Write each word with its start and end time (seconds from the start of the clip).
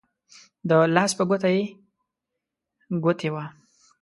د 0.69 0.71
لاس 0.95 1.11
په 1.17 1.23
يوه 1.23 1.29
ګوته 1.29 1.49
يې 1.55 1.63
ګوتې 3.03 3.29
وه 3.33 3.43